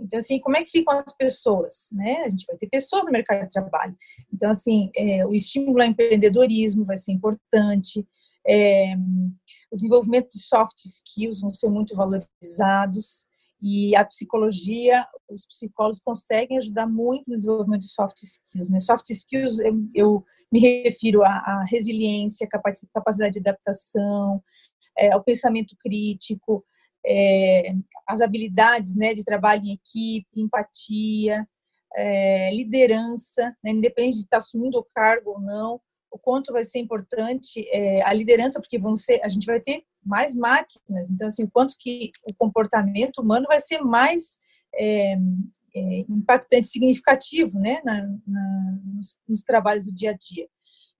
Então, 0.00 0.18
assim, 0.18 0.40
como 0.40 0.56
é 0.56 0.64
que 0.64 0.70
ficam 0.70 0.94
as 0.94 1.14
pessoas, 1.16 1.88
né? 1.92 2.24
A 2.24 2.28
gente 2.28 2.46
vai 2.46 2.56
ter 2.56 2.68
pessoas 2.68 3.04
no 3.04 3.12
mercado 3.12 3.42
de 3.42 3.52
trabalho. 3.52 3.96
Então, 4.32 4.50
assim, 4.50 4.90
é, 4.96 5.24
o 5.26 5.32
estímulo 5.32 5.80
ao 5.80 5.88
empreendedorismo 5.88 6.84
vai 6.84 6.96
ser 6.96 7.12
importante, 7.12 8.06
é, 8.46 8.94
o 9.70 9.76
desenvolvimento 9.76 10.28
de 10.30 10.40
soft 10.40 10.78
skills 10.84 11.40
vão 11.40 11.50
ser 11.50 11.68
muito 11.68 11.96
valorizados, 11.96 13.26
e 13.66 13.96
a 13.96 14.04
psicologia, 14.04 15.08
os 15.26 15.46
psicólogos 15.46 15.98
conseguem 15.98 16.58
ajudar 16.58 16.86
muito 16.86 17.24
no 17.26 17.34
desenvolvimento 17.34 17.80
de 17.80 17.88
soft 17.88 18.22
skills. 18.22 18.68
Né? 18.68 18.78
Soft 18.78 19.08
skills, 19.08 19.58
eu, 19.60 19.88
eu 19.94 20.24
me 20.52 20.60
refiro 20.60 21.22
à, 21.22 21.64
resiliência, 21.66 22.46
capacidade 22.46 23.32
de 23.32 23.38
adaptação, 23.38 24.44
é, 24.98 25.14
ao 25.14 25.24
pensamento 25.24 25.74
crítico, 25.80 26.62
é, 27.06 27.72
as 28.06 28.20
habilidades 28.20 28.94
né, 28.94 29.14
de 29.14 29.24
trabalho 29.24 29.62
em 29.64 29.72
equipe, 29.72 30.28
empatia, 30.36 31.48
é, 31.96 32.54
liderança, 32.54 33.56
né, 33.64 33.70
independente 33.70 34.18
de 34.18 34.24
estar 34.24 34.36
assumindo 34.38 34.78
o 34.78 34.86
cargo 34.94 35.30
ou 35.30 35.40
não, 35.40 35.80
o 36.14 36.18
quanto 36.18 36.52
vai 36.52 36.62
ser 36.62 36.78
importante 36.78 37.66
é, 37.72 38.00
a 38.02 38.12
liderança, 38.12 38.60
porque 38.60 38.78
vão 38.78 38.96
ser, 38.96 39.20
a 39.24 39.28
gente 39.28 39.46
vai 39.46 39.60
ter 39.60 39.82
mais 40.00 40.32
máquinas, 40.32 41.10
então 41.10 41.26
assim, 41.26 41.44
quanto 41.44 41.74
que 41.76 42.10
o 42.30 42.34
comportamento 42.34 43.18
humano 43.18 43.46
vai 43.48 43.58
ser 43.58 43.80
mais 43.80 44.38
é, 44.76 45.16
é, 45.74 45.98
impactante, 46.08 46.68
significativo, 46.68 47.58
né, 47.58 47.82
na, 47.84 48.06
na, 48.24 48.78
nos, 48.84 49.18
nos, 49.28 49.42
trabalhos 49.42 49.86
do 49.86 49.92
dia 49.92 50.10
a 50.10 50.16
dia. 50.16 50.46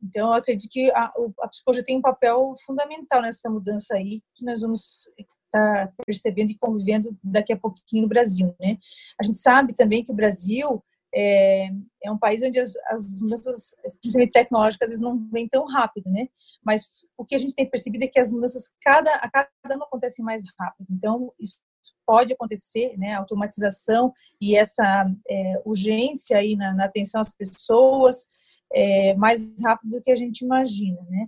Então, 0.03 0.29
eu 0.29 0.35
acredito 0.35 0.69
que 0.69 0.91
a, 0.91 1.13
a 1.43 1.49
psicologia 1.49 1.85
tem 1.85 1.99
um 1.99 2.03
papel 2.03 2.53
fundamental 2.67 3.23
nessa 3.23 3.49
mudança 3.49 3.95
aí, 3.95 4.21
que 4.35 4.45
nós 4.45 4.63
vamos 4.63 5.09
estar 5.17 5.87
tá 5.87 5.93
percebendo 6.05 6.51
e 6.51 6.59
convivendo 6.59 7.17
daqui 7.23 7.53
a 7.53 7.57
pouquinho 7.57 8.03
no 8.03 8.09
Brasil, 8.09 8.53
né. 8.61 8.79
A 9.21 9.25
gente 9.25 9.39
sabe 9.39 9.75
também 9.75 10.05
que 10.05 10.11
o 10.11 10.17
Brasil 10.17 10.83
é, 11.15 11.69
é 12.03 12.11
um 12.11 12.19
país 12.19 12.43
onde 12.43 12.59
as, 12.59 12.77
as 12.89 13.21
mudanças, 13.21 13.75
principalmente 14.01 14.33
tecnológicas, 14.33 14.89
vezes 14.89 15.03
não 15.03 15.29
vêm 15.31 15.49
tão 15.49 15.67
rápido, 15.67 16.11
né? 16.11 16.29
Mas 16.65 17.07
o 17.17 17.25
que 17.25 17.35
a 17.35 17.39
gente 17.39 17.55
tem 17.55 17.69
percebido 17.69 18.05
é 18.05 18.09
que 18.09 18.19
as 18.19 18.33
mudanças, 18.33 18.71
cada, 18.83 19.15
a 19.15 19.31
cada 19.31 19.49
ano 19.67 19.85
acontecem 19.85 20.25
mais 20.25 20.43
rápido. 20.59 20.89
Então, 20.91 21.33
isso 21.39 21.63
pode 22.07 22.33
acontecer, 22.33 22.97
né, 22.97 23.13
a 23.13 23.19
automatização 23.19 24.13
e 24.41 24.57
essa 24.57 25.07
é, 25.29 25.63
urgência 25.67 26.39
aí 26.39 26.57
na, 26.57 26.73
na, 26.73 26.87
atenção 26.87 27.21
às 27.21 27.31
pessoas 27.31 28.27
é, 28.73 29.15
mais 29.15 29.61
rápido 29.63 29.91
do 29.91 30.03
que 30.03 30.11
a 30.11 30.17
gente 30.17 30.45
imagina, 30.45 31.01
né. 31.11 31.27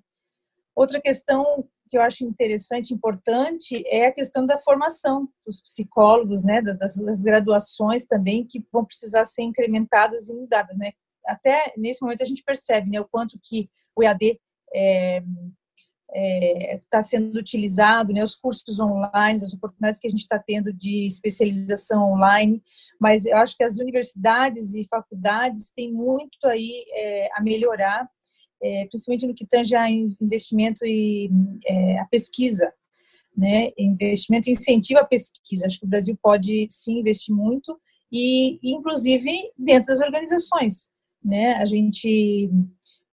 Outra 0.74 1.00
questão 1.00 1.68
que 1.88 1.96
eu 1.96 2.02
acho 2.02 2.24
interessante, 2.24 2.92
importante, 2.92 3.82
é 3.86 4.06
a 4.06 4.12
questão 4.12 4.44
da 4.44 4.58
formação 4.58 5.28
dos 5.44 5.62
psicólogos, 5.62 6.42
né, 6.42 6.60
das, 6.62 6.78
das 6.78 7.22
graduações 7.22 8.04
também, 8.04 8.44
que 8.44 8.64
vão 8.72 8.84
precisar 8.84 9.24
ser 9.24 9.42
incrementadas 9.42 10.28
e 10.28 10.34
mudadas, 10.34 10.76
né. 10.76 10.92
Até 11.26 11.72
nesse 11.76 12.02
momento 12.02 12.22
a 12.22 12.26
gente 12.26 12.42
percebe, 12.44 12.90
né, 12.90 13.00
o 13.00 13.08
quanto 13.08 13.38
que 13.42 13.68
o 13.96 14.02
EAD 14.02 14.40
é, 14.74 15.22
está 16.14 16.14
é, 16.14 16.80
tá 16.88 17.02
sendo 17.02 17.36
utilizado, 17.38 18.12
né, 18.12 18.22
os 18.22 18.36
cursos 18.36 18.78
online, 18.78 19.42
as 19.42 19.52
oportunidades 19.52 19.98
que 19.98 20.06
a 20.06 20.10
gente 20.10 20.20
está 20.20 20.38
tendo 20.38 20.72
de 20.72 21.06
especialização 21.06 22.12
online, 22.12 22.62
mas 23.00 23.26
eu 23.26 23.36
acho 23.36 23.56
que 23.56 23.64
as 23.64 23.76
universidades 23.78 24.74
e 24.74 24.86
faculdades 24.88 25.72
têm 25.74 25.92
muito 25.92 26.46
aí 26.46 26.84
é, 26.92 27.28
a 27.34 27.42
melhorar, 27.42 28.08
é, 28.62 28.86
principalmente 28.86 29.26
no 29.26 29.34
que 29.34 29.46
tange 29.46 29.74
a 29.76 29.88
investimento 29.90 30.84
e 30.84 31.30
é, 31.66 31.98
a 31.98 32.06
pesquisa, 32.06 32.72
né, 33.36 33.70
investimento 33.76 34.50
incentiva 34.50 35.00
a 35.00 35.06
pesquisa, 35.06 35.66
acho 35.66 35.78
que 35.78 35.84
o 35.84 35.88
Brasil 35.88 36.18
pode 36.22 36.66
sim 36.70 37.00
investir 37.00 37.34
muito, 37.34 37.78
e 38.10 38.58
inclusive 38.62 39.30
dentro 39.58 39.88
das 39.88 40.00
organizações, 40.00 40.90
né, 41.22 41.54
a 41.54 41.64
gente 41.64 42.50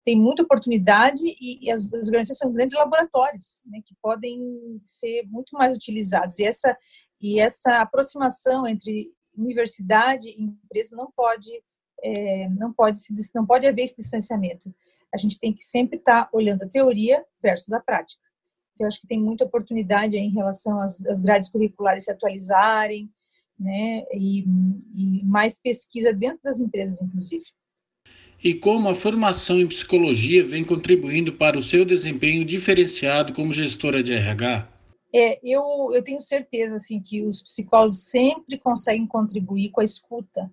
tem 0.04 0.16
muita 0.16 0.42
oportunidade 0.42 1.22
e, 1.24 1.64
e 1.64 1.70
as, 1.70 1.92
as, 1.92 2.06
organizações 2.06 2.38
são 2.38 2.52
grandes 2.52 2.76
laboratórios, 2.76 3.62
né, 3.66 3.80
que 3.84 3.94
podem 4.02 4.80
ser 4.84 5.22
muito 5.28 5.56
mais 5.56 5.74
utilizados. 5.74 6.38
E 6.38 6.44
essa, 6.44 6.76
e 7.20 7.40
essa 7.40 7.80
aproximação 7.80 8.66
entre 8.66 9.12
universidade 9.36 10.28
e 10.28 10.42
empresa 10.42 10.96
não 10.96 11.10
pode, 11.16 11.50
é, 12.02 12.48
não 12.50 12.72
pode 12.72 12.98
se, 12.98 13.14
não 13.34 13.46
pode 13.46 13.66
haver 13.66 13.82
esse 13.82 13.96
distanciamento. 13.96 14.74
A 15.14 15.18
gente 15.18 15.38
tem 15.38 15.52
que 15.52 15.62
sempre 15.62 15.98
estar 15.98 16.28
olhando 16.32 16.62
a 16.62 16.68
teoria 16.68 17.24
versus 17.42 17.72
a 17.72 17.80
prática. 17.80 18.22
Então, 18.74 18.84
eu 18.84 18.88
acho 18.88 19.00
que 19.00 19.06
tem 19.06 19.20
muita 19.20 19.44
oportunidade 19.44 20.16
em 20.16 20.30
relação 20.30 20.80
às, 20.80 21.04
às 21.06 21.20
grades 21.20 21.50
curriculares 21.50 22.04
se 22.04 22.10
atualizarem, 22.10 23.10
né, 23.58 24.04
e, 24.12 24.40
e 24.92 25.24
mais 25.24 25.60
pesquisa 25.60 26.12
dentro 26.12 26.40
das 26.42 26.58
empresas, 26.58 27.00
inclusive 27.00 27.44
e 28.44 28.54
como 28.54 28.88
a 28.88 28.94
formação 28.94 29.60
em 29.60 29.68
psicologia 29.68 30.44
vem 30.44 30.64
contribuindo 30.64 31.32
para 31.32 31.56
o 31.56 31.62
seu 31.62 31.84
desempenho 31.84 32.44
diferenciado 32.44 33.32
como 33.32 33.52
gestora 33.52 34.02
de 34.02 34.12
RH? 34.12 34.68
É, 35.14 35.38
eu, 35.44 35.90
eu 35.92 36.02
tenho 36.02 36.20
certeza 36.20 36.76
assim 36.76 37.00
que 37.00 37.22
os 37.22 37.40
psicólogos 37.42 38.04
sempre 38.04 38.58
conseguem 38.58 39.06
contribuir 39.06 39.70
com 39.70 39.80
a 39.80 39.84
escuta, 39.84 40.50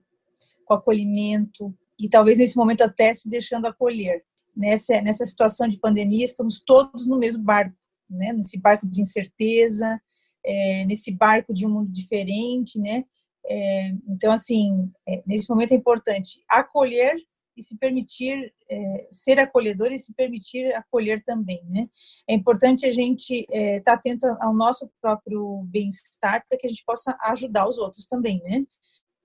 com 0.65 0.73
o 0.73 0.77
acolhimento 0.77 1.73
e 1.99 2.07
talvez 2.07 2.37
nesse 2.37 2.55
momento 2.55 2.81
até 2.81 3.11
se 3.13 3.27
deixando 3.27 3.65
acolher. 3.65 4.23
Nessa, 4.59 5.01
nessa 5.01 5.25
situação 5.25 5.69
de 5.69 5.79
pandemia, 5.79 6.25
estamos 6.25 6.59
todos 6.59 7.07
no 7.07 7.17
mesmo 7.17 7.41
barco, 7.41 7.73
né? 8.09 8.33
nesse 8.33 8.59
barco 8.59 8.85
de 8.85 9.01
incerteza, 9.01 9.99
é, 10.45 10.83
nesse 10.83 11.11
barco 11.11 11.53
de 11.53 11.65
um 11.65 11.69
mundo 11.69 11.89
diferente, 11.89 12.77
né? 12.77 13.05
É, 13.45 13.89
então, 14.07 14.33
assim, 14.33 14.91
é, 15.07 15.23
nesse 15.25 15.49
momento 15.49 15.71
é 15.71 15.75
importante 15.75 16.43
acolher 16.49 17.15
e 17.55 17.63
se 17.63 17.77
permitir 17.77 18.53
é, 18.69 19.07
ser 19.11 19.39
acolhedor 19.39 19.91
e 19.91 19.99
se 19.99 20.13
permitir 20.13 20.73
acolher 20.75 21.23
também, 21.23 21.61
né? 21.65 21.87
É 22.27 22.33
importante 22.33 22.85
a 22.85 22.91
gente 22.91 23.41
estar 23.41 23.57
é, 23.57 23.79
tá 23.79 23.93
atento 23.93 24.25
ao 24.41 24.53
nosso 24.53 24.89
próprio 25.01 25.63
bem-estar 25.67 26.45
para 26.47 26.57
que 26.57 26.67
a 26.67 26.69
gente 26.69 26.83
possa 26.85 27.17
ajudar 27.21 27.67
os 27.67 27.77
outros 27.77 28.07
também, 28.07 28.41
né? 28.43 28.65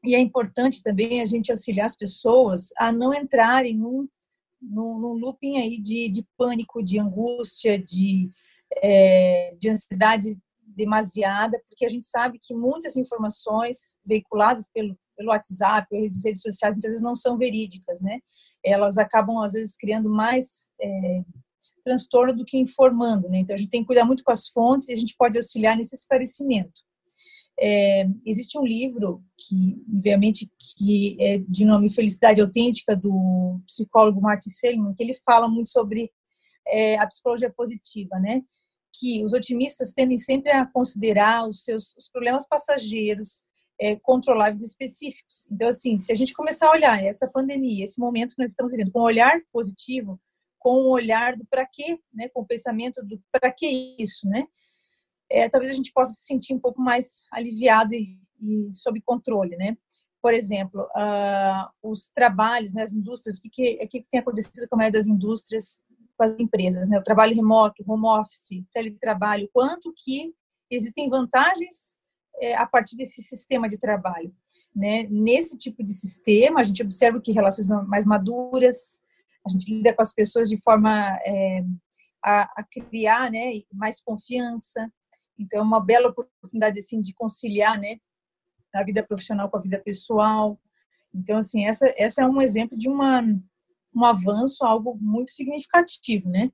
E 0.04 0.14
é 0.14 0.18
importante 0.18 0.82
também 0.82 1.22
a 1.22 1.24
gente 1.24 1.50
auxiliar 1.50 1.86
as 1.86 1.96
pessoas 1.96 2.68
a 2.76 2.92
não 2.92 3.14
entrarem 3.14 3.78
num, 3.78 4.06
num, 4.70 4.98
num 4.98 5.12
looping 5.12 5.58
aí 5.58 5.80
de, 5.80 6.08
de 6.08 6.26
pânico, 6.36 6.82
de 6.82 6.98
angústia, 6.98 7.78
de, 7.78 8.30
é, 8.76 9.54
de 9.58 9.68
ansiedade 9.68 10.38
demasiada, 10.66 11.60
porque 11.68 11.84
a 11.84 11.88
gente 11.88 12.06
sabe 12.06 12.38
que 12.42 12.54
muitas 12.54 12.96
informações 12.96 13.96
veiculadas 14.04 14.68
pelo, 14.72 14.96
pelo 15.16 15.30
WhatsApp, 15.30 15.88
pelas 15.88 16.24
redes 16.24 16.42
sociais, 16.42 16.74
muitas 16.74 16.90
vezes 16.90 17.04
não 17.04 17.14
são 17.14 17.38
verídicas, 17.38 18.00
né? 18.00 18.18
Elas 18.64 18.98
acabam, 18.98 19.38
às 19.38 19.52
vezes, 19.52 19.76
criando 19.76 20.10
mais 20.10 20.70
é, 20.80 21.22
transtorno 21.84 22.34
do 22.34 22.44
que 22.44 22.58
informando, 22.58 23.28
né? 23.28 23.38
Então, 23.38 23.54
a 23.54 23.58
gente 23.58 23.70
tem 23.70 23.82
que 23.82 23.86
cuidar 23.86 24.04
muito 24.04 24.24
com 24.24 24.32
as 24.32 24.48
fontes 24.48 24.88
e 24.88 24.92
a 24.92 24.96
gente 24.96 25.14
pode 25.16 25.36
auxiliar 25.38 25.76
nesse 25.76 25.94
esclarecimento. 25.94 26.82
É, 27.58 28.06
existe 28.26 28.58
um 28.58 28.64
livro 28.64 29.22
que, 29.38 29.82
obviamente, 29.94 30.50
que 30.76 31.16
é 31.20 31.38
de 31.38 31.64
nome 31.64 31.92
Felicidade 31.92 32.40
Autêntica, 32.40 32.96
do 32.96 33.60
psicólogo 33.66 34.20
Martin 34.20 34.50
Seligman, 34.50 34.94
que 34.94 35.02
ele 35.02 35.14
fala 35.24 35.48
muito 35.48 35.70
sobre 35.70 36.10
é, 36.66 36.98
a 36.98 37.06
psicologia 37.06 37.52
positiva, 37.52 38.18
né? 38.18 38.42
Que 38.92 39.24
os 39.24 39.32
otimistas 39.32 39.92
tendem 39.92 40.16
sempre 40.16 40.50
a 40.50 40.66
considerar 40.66 41.48
os 41.48 41.64
seus 41.64 41.94
os 41.96 42.08
problemas 42.08 42.46
passageiros, 42.46 43.44
é, 43.80 43.96
controláveis 43.96 44.62
específicos. 44.62 45.46
Então, 45.50 45.68
assim, 45.68 45.98
se 45.98 46.12
a 46.12 46.14
gente 46.14 46.32
começar 46.32 46.68
a 46.68 46.72
olhar 46.72 47.02
essa 47.04 47.28
pandemia, 47.28 47.84
esse 47.84 48.00
momento 48.00 48.34
que 48.34 48.42
nós 48.42 48.50
estamos 48.50 48.72
vivendo, 48.72 48.92
com 48.92 49.00
um 49.00 49.04
olhar 49.04 49.40
positivo, 49.52 50.20
com 50.58 50.70
o 50.70 50.88
um 50.88 50.90
olhar 50.92 51.36
do 51.36 51.44
para 51.46 51.66
quê, 51.66 51.98
né, 52.12 52.28
com 52.28 52.40
o 52.40 52.46
pensamento 52.46 53.04
do 53.04 53.20
para 53.30 53.52
que 53.52 53.96
isso, 53.98 54.28
né, 54.28 54.46
é, 55.34 55.48
talvez 55.48 55.70
a 55.72 55.74
gente 55.74 55.92
possa 55.92 56.12
se 56.12 56.24
sentir 56.24 56.54
um 56.54 56.58
pouco 56.58 56.80
mais 56.80 57.24
aliviado 57.32 57.94
e, 57.94 58.18
e 58.40 58.72
sob 58.72 59.00
controle, 59.04 59.56
né. 59.56 59.76
Por 60.22 60.32
exemplo, 60.32 60.82
uh, 60.96 61.90
os 61.90 62.08
trabalhos 62.08 62.72
nas 62.72 62.94
né, 62.94 63.00
indústrias, 63.00 63.38
o 63.38 63.42
que, 63.42 63.50
que, 63.50 63.86
que 63.86 64.06
tem 64.10 64.20
acontecido 64.20 64.66
com 64.68 64.76
a 64.76 64.78
maioria 64.78 64.98
das 64.98 65.06
indústrias, 65.06 65.82
com 66.16 66.24
as 66.24 66.38
empresas, 66.38 66.88
né, 66.88 66.98
o 66.98 67.02
trabalho 67.02 67.34
remoto, 67.34 67.84
home 67.86 68.06
office, 68.06 68.64
teletrabalho, 68.72 69.50
quanto 69.52 69.92
que 69.94 70.32
existem 70.70 71.10
vantagens 71.10 71.98
é, 72.40 72.54
a 72.56 72.66
partir 72.66 72.96
desse 72.96 73.22
sistema 73.22 73.68
de 73.68 73.78
trabalho. 73.78 74.34
Né? 74.74 75.06
Nesse 75.10 75.56
tipo 75.56 75.82
de 75.82 75.92
sistema, 75.92 76.60
a 76.60 76.64
gente 76.64 76.82
observa 76.82 77.20
que 77.20 77.32
relações 77.32 77.66
mais 77.66 78.04
maduras, 78.04 79.02
a 79.46 79.50
gente 79.50 79.72
lida 79.72 79.92
com 79.92 80.02
as 80.02 80.12
pessoas 80.12 80.48
de 80.48 80.56
forma 80.56 81.18
é, 81.24 81.64
a, 82.24 82.60
a, 82.60 82.64
criar 82.64 83.30
né, 83.30 83.52
mais 83.72 84.00
confiança. 84.00 84.90
Então, 85.38 85.60
é 85.60 85.62
uma 85.62 85.80
bela 85.80 86.08
oportunidade 86.08 86.78
assim, 86.78 87.00
de 87.00 87.12
conciliar 87.14 87.78
né, 87.78 87.98
a 88.74 88.82
vida 88.82 89.02
profissional 89.02 89.50
com 89.50 89.56
a 89.56 89.62
vida 89.62 89.78
pessoal. 89.78 90.60
Então, 91.12 91.38
assim, 91.38 91.64
essa, 91.66 91.92
essa 91.96 92.22
é 92.22 92.26
um 92.26 92.40
exemplo 92.40 92.76
de 92.76 92.88
uma, 92.88 93.22
um 93.94 94.04
avanço, 94.04 94.64
algo 94.64 94.96
muito 95.00 95.30
significativo, 95.30 96.28
né? 96.28 96.50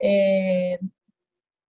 É, 0.00 0.78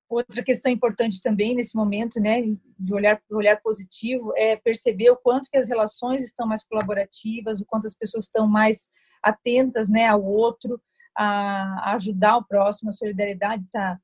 Outra 0.08 0.44
questão 0.44 0.72
importante 0.72 1.20
também 1.20 1.56
nesse 1.56 1.76
momento, 1.76 2.20
né, 2.20 2.40
de 2.80 2.94
olhar 2.94 3.20
olhar 3.32 3.60
positivo, 3.62 4.32
é 4.38 4.56
perceber 4.56 5.10
o 5.10 5.18
quanto 5.18 5.50
que 5.50 5.58
as 5.58 5.68
relações 5.68 6.24
estão 6.24 6.48
mais 6.48 6.64
colaborativas, 6.64 7.60
o 7.60 7.66
quanto 7.66 7.88
as 7.88 7.96
pessoas 7.96 8.26
estão 8.26 8.48
mais 8.48 8.90
atentas, 9.22 9.90
né, 9.90 10.06
ao 10.06 10.24
outro, 10.24 10.80
a, 11.18 11.90
a 11.90 11.96
ajudar 11.96 12.38
o 12.38 12.46
próximo, 12.46 12.90
a 12.90 12.94
solidariedade 12.94 13.64
está 13.66 14.00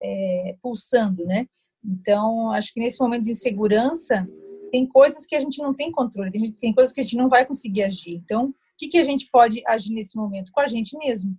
é, 0.00 0.56
pulsando, 0.62 1.26
né. 1.26 1.48
Então, 1.84 2.50
acho 2.52 2.72
que 2.72 2.80
nesse 2.80 3.00
momento 3.00 3.24
de 3.24 3.32
insegurança 3.32 4.28
tem 4.70 4.86
coisas 4.86 5.26
que 5.26 5.34
a 5.34 5.40
gente 5.40 5.60
não 5.62 5.74
tem 5.74 5.90
controle, 5.90 6.30
tem, 6.30 6.52
tem 6.52 6.74
coisas 6.74 6.92
que 6.92 7.00
a 7.00 7.02
gente 7.02 7.16
não 7.16 7.28
vai 7.28 7.44
conseguir 7.44 7.82
agir. 7.82 8.14
Então, 8.14 8.48
o 8.48 8.54
que, 8.78 8.88
que 8.88 8.98
a 8.98 9.02
gente 9.02 9.28
pode 9.30 9.62
agir 9.66 9.92
nesse 9.92 10.16
momento? 10.16 10.52
Com 10.52 10.60
a 10.60 10.66
gente 10.66 10.96
mesmo, 10.98 11.36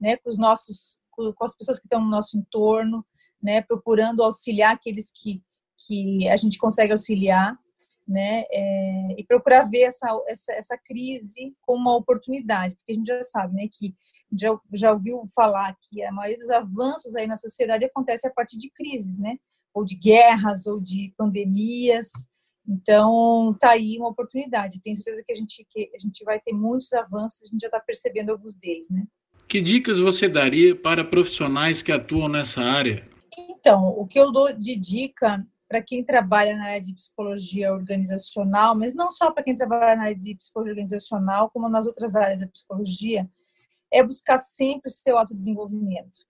né, 0.00 0.16
com 0.16 0.28
os 0.28 0.38
nossos, 0.38 0.98
com 1.10 1.44
as 1.44 1.56
pessoas 1.56 1.78
que 1.78 1.86
estão 1.86 2.00
no 2.00 2.10
nosso 2.10 2.36
entorno, 2.36 3.04
né, 3.42 3.62
procurando 3.62 4.22
auxiliar 4.22 4.74
aqueles 4.74 5.10
que, 5.10 5.42
que 5.86 6.28
a 6.28 6.36
gente 6.36 6.58
consegue 6.58 6.92
auxiliar, 6.92 7.56
né, 8.06 8.44
é, 8.50 9.14
e 9.18 9.24
procurar 9.24 9.64
ver 9.64 9.82
essa, 9.82 10.06
essa, 10.28 10.52
essa 10.52 10.78
crise 10.78 11.56
como 11.62 11.80
uma 11.80 11.96
oportunidade, 11.96 12.74
porque 12.76 12.92
a 12.92 12.94
gente 12.94 13.06
já 13.06 13.22
sabe, 13.24 13.54
né, 13.54 13.68
que 13.72 13.94
já, 14.38 14.54
já 14.74 14.92
ouviu 14.92 15.22
falar 15.34 15.74
que 15.80 16.02
a 16.02 16.12
maioria 16.12 16.36
dos 16.36 16.50
avanços 16.50 17.16
aí 17.16 17.26
na 17.26 17.36
sociedade 17.36 17.84
acontece 17.84 18.26
a 18.26 18.30
partir 18.30 18.58
de 18.58 18.70
crises, 18.70 19.18
né, 19.18 19.38
ou 19.74 19.84
de 19.84 19.96
guerras, 19.96 20.66
ou 20.66 20.80
de 20.80 21.12
pandemias, 21.16 22.10
então, 22.66 23.54
tá 23.60 23.70
aí 23.70 23.98
uma 23.98 24.08
oportunidade. 24.08 24.80
Tenho 24.80 24.96
certeza 24.96 25.22
que 25.24 25.32
a 25.32 25.34
gente, 25.34 25.66
que 25.68 25.90
a 25.94 25.98
gente 25.98 26.24
vai 26.24 26.40
ter 26.40 26.52
muitos 26.52 26.92
avanços, 26.94 27.42
a 27.42 27.46
gente 27.46 27.60
já 27.60 27.68
está 27.68 27.80
percebendo 27.80 28.30
alguns 28.30 28.54
deles, 28.54 28.88
né? 28.90 29.04
Que 29.46 29.60
dicas 29.60 29.98
você 29.98 30.28
daria 30.28 30.74
para 30.74 31.04
profissionais 31.04 31.82
que 31.82 31.92
atuam 31.92 32.28
nessa 32.28 32.62
área? 32.62 33.06
Então, 33.36 33.88
o 33.88 34.06
que 34.06 34.18
eu 34.18 34.32
dou 34.32 34.52
de 34.52 34.76
dica 34.76 35.46
para 35.68 35.82
quem 35.82 36.04
trabalha 36.04 36.56
na 36.56 36.64
área 36.64 36.80
de 36.80 36.94
psicologia 36.94 37.72
organizacional, 37.72 38.74
mas 38.74 38.94
não 38.94 39.10
só 39.10 39.30
para 39.30 39.42
quem 39.42 39.54
trabalha 39.54 39.96
na 39.96 40.04
área 40.04 40.16
de 40.16 40.34
psicologia 40.36 40.72
organizacional, 40.72 41.50
como 41.50 41.68
nas 41.68 41.86
outras 41.86 42.16
áreas 42.16 42.40
da 42.40 42.46
psicologia, 42.46 43.28
é 43.92 44.02
buscar 44.02 44.38
sempre 44.38 44.90
o 44.90 44.94
seu 44.94 45.18
autodesenvolvimento. 45.18 46.20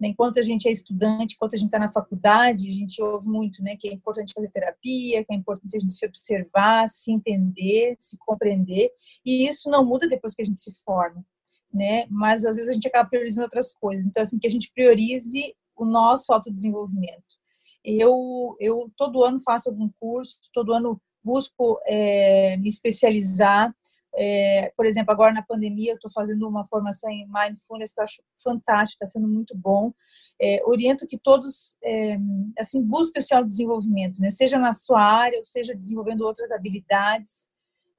Né? 0.00 0.08
Enquanto 0.08 0.38
a 0.38 0.42
gente 0.42 0.68
é 0.68 0.72
estudante, 0.72 1.34
enquanto 1.34 1.54
a 1.54 1.56
gente 1.56 1.68
está 1.68 1.78
na 1.78 1.92
faculdade, 1.92 2.68
a 2.68 2.72
gente 2.72 3.02
ouve 3.02 3.26
muito 3.26 3.62
né, 3.62 3.76
que 3.76 3.88
é 3.88 3.92
importante 3.92 4.32
fazer 4.34 4.50
terapia, 4.50 5.24
que 5.24 5.32
é 5.32 5.36
importante 5.36 5.76
a 5.76 5.80
gente 5.80 5.94
se 5.94 6.06
observar, 6.06 6.88
se 6.88 7.12
entender, 7.12 7.96
se 7.98 8.16
compreender, 8.18 8.90
e 9.24 9.46
isso 9.46 9.70
não 9.70 9.84
muda 9.84 10.08
depois 10.08 10.34
que 10.34 10.42
a 10.42 10.44
gente 10.44 10.60
se 10.60 10.72
forma. 10.84 11.24
Né? 11.72 12.06
Mas 12.10 12.44
às 12.44 12.56
vezes 12.56 12.70
a 12.70 12.74
gente 12.74 12.88
acaba 12.88 13.08
priorizando 13.08 13.44
outras 13.44 13.72
coisas. 13.72 14.04
Então, 14.06 14.22
assim, 14.22 14.38
que 14.38 14.46
a 14.46 14.50
gente 14.50 14.70
priorize 14.74 15.54
o 15.76 15.84
nosso 15.84 16.32
autodesenvolvimento. 16.32 17.36
Eu, 17.84 18.56
eu 18.58 18.90
todo 18.96 19.24
ano 19.24 19.40
faço 19.40 19.68
algum 19.68 19.88
curso, 20.00 20.38
todo 20.52 20.72
ano 20.72 21.00
busco 21.22 21.78
é, 21.86 22.56
me 22.56 22.68
especializar, 22.68 23.74
é, 24.16 24.72
por 24.76 24.86
exemplo, 24.86 25.12
agora 25.12 25.32
na 25.32 25.42
pandemia, 25.42 25.92
eu 25.92 25.96
estou 25.96 26.10
fazendo 26.10 26.48
uma 26.48 26.66
formação 26.66 27.10
em 27.10 27.28
mindfulness 27.28 27.92
que 27.92 28.00
eu 28.00 28.04
acho 28.04 28.22
fantástico, 28.42 29.04
está 29.04 29.18
sendo 29.18 29.28
muito 29.28 29.54
bom. 29.54 29.92
É, 30.40 30.62
oriento 30.64 31.06
que 31.06 31.18
todos, 31.18 31.76
é, 31.84 32.16
assim, 32.58 32.82
busquem 32.82 33.20
o 33.20 33.24
seu 33.24 33.44
desenvolvimento, 33.44 34.20
né? 34.20 34.30
seja 34.30 34.58
na 34.58 34.72
sua 34.72 35.02
área, 35.02 35.38
ou 35.38 35.44
seja 35.44 35.74
desenvolvendo 35.74 36.22
outras 36.22 36.50
habilidades. 36.50 37.46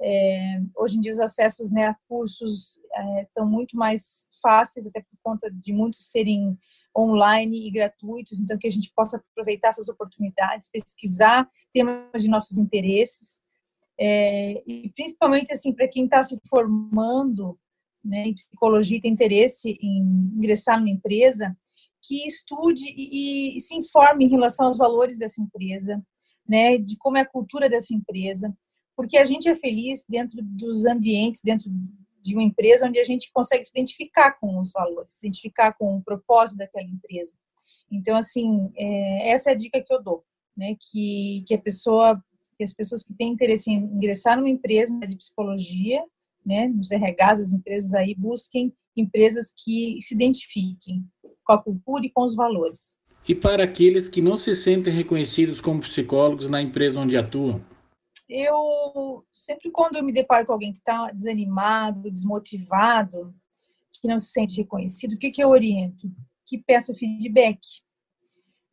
É, 0.01 0.59
hoje 0.75 0.97
em 0.97 1.01
dia, 1.01 1.11
os 1.11 1.19
acessos 1.19 1.71
né, 1.71 1.87
a 1.87 1.95
cursos 2.07 2.79
estão 3.21 3.45
é, 3.45 3.49
muito 3.49 3.77
mais 3.77 4.27
fáceis, 4.41 4.87
até 4.87 5.01
por 5.01 5.17
conta 5.23 5.51
de 5.51 5.71
muitos 5.71 6.07
serem 6.09 6.57
online 6.97 7.67
e 7.67 7.71
gratuitos, 7.71 8.39
então 8.39 8.57
que 8.57 8.67
a 8.67 8.71
gente 8.71 8.91
possa 8.95 9.17
aproveitar 9.17 9.69
essas 9.69 9.87
oportunidades, 9.87 10.69
pesquisar 10.69 11.47
temas 11.71 12.23
de 12.23 12.27
nossos 12.27 12.57
interesses. 12.57 13.39
É, 13.99 14.63
e 14.67 14.91
principalmente 14.95 15.51
assim 15.51 15.73
para 15.73 15.87
quem 15.87 16.05
está 16.05 16.21
se 16.21 16.39
formando 16.47 17.57
né, 18.03 18.23
em 18.23 18.33
psicologia 18.33 18.97
e 18.97 19.01
tem 19.01 19.11
interesse 19.11 19.77
em 19.81 19.99
ingressar 20.35 20.77
numa 20.79 20.89
empresa, 20.89 21.55
que 22.01 22.25
estude 22.25 22.85
e, 22.95 23.57
e, 23.57 23.59
se 23.59 23.75
informe 23.75 24.25
em 24.25 24.29
relação 24.29 24.67
aos 24.67 24.77
valores 24.77 25.17
dessa 25.17 25.41
empresa, 25.41 26.01
né, 26.47 26.77
de 26.77 26.95
como 26.97 27.17
é 27.17 27.21
a 27.21 27.29
cultura 27.29 27.69
dessa 27.69 27.93
empresa, 27.93 28.55
porque 28.95 29.17
a 29.17 29.25
gente 29.25 29.49
é 29.49 29.55
feliz 29.55 30.05
dentro 30.07 30.39
dos 30.41 30.85
ambientes, 30.85 31.41
dentro 31.43 31.69
de 32.21 32.33
uma 32.33 32.43
empresa 32.43 32.87
onde 32.87 32.99
a 32.99 33.03
gente 33.03 33.29
consegue 33.33 33.65
se 33.65 33.71
identificar 33.71 34.39
com 34.39 34.59
os 34.59 34.71
valores, 34.71 35.13
se 35.13 35.19
identificar 35.19 35.73
com 35.73 35.97
o 35.97 36.03
propósito 36.03 36.57
daquela 36.57 36.87
empresa. 36.87 37.35
Então, 37.91 38.15
assim, 38.15 38.71
é, 38.75 39.31
essa 39.31 39.49
é 39.49 39.53
a 39.53 39.57
dica 39.57 39.83
que 39.83 39.93
eu 39.93 40.01
dou, 40.01 40.23
né, 40.55 40.75
que, 40.79 41.43
que 41.45 41.53
a 41.53 41.61
pessoa 41.61 42.21
que 42.57 42.63
as 42.63 42.73
pessoas 42.73 43.03
que 43.03 43.13
têm 43.13 43.31
interesse 43.31 43.69
em 43.69 43.77
ingressar 43.77 44.35
numa 44.35 44.49
empresa 44.49 44.97
de 44.99 45.15
psicologia, 45.15 46.03
né, 46.45 46.67
nos 46.67 46.91
RHs 46.91 47.39
das 47.39 47.53
empresas 47.53 47.93
aí, 47.93 48.15
busquem 48.15 48.73
empresas 48.95 49.53
que 49.55 49.99
se 50.01 50.15
identifiquem 50.15 51.05
com 51.43 51.53
a 51.53 51.61
cultura 51.61 52.05
e 52.05 52.09
com 52.09 52.23
os 52.25 52.35
valores. 52.35 52.97
E 53.27 53.35
para 53.35 53.63
aqueles 53.63 54.07
que 54.07 54.21
não 54.21 54.37
se 54.37 54.55
sentem 54.55 54.91
reconhecidos 54.91 55.61
como 55.61 55.81
psicólogos 55.81 56.47
na 56.47 56.61
empresa 56.61 56.99
onde 56.99 57.17
atuam? 57.17 57.63
Eu 58.27 59.25
sempre 59.31 59.69
quando 59.71 59.97
eu 59.97 60.03
me 60.03 60.11
deparo 60.11 60.45
com 60.45 60.53
alguém 60.53 60.73
que 60.73 60.79
está 60.79 61.11
desanimado, 61.11 62.09
desmotivado, 62.09 63.35
que 63.93 64.07
não 64.07 64.19
se 64.19 64.31
sente 64.31 64.57
reconhecido, 64.57 65.13
o 65.13 65.17
que, 65.17 65.31
que 65.31 65.43
eu 65.43 65.49
oriento? 65.49 66.09
Que 66.45 66.57
peça 66.57 66.93
feedback, 66.93 67.59